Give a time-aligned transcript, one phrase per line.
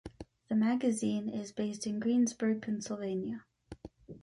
[0.49, 3.45] The magazine is based in Greensburg, Pennsylvania.